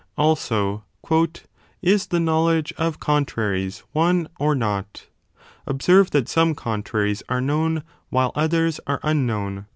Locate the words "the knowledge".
2.07-2.73